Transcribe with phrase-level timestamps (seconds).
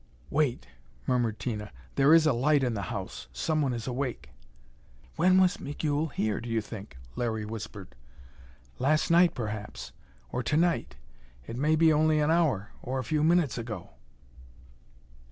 [0.31, 0.67] "Wait,"
[1.05, 1.71] murmured Tina.
[1.93, 3.27] "There is a light in the house.
[3.31, 4.31] Someone is awake."
[5.15, 7.93] "When was Migul here, do you think?" Larry whispered.
[8.79, 9.91] "Last night, perhaps.
[10.31, 10.95] Or to night.
[11.45, 13.91] It may be only an hour or a few minutes ago."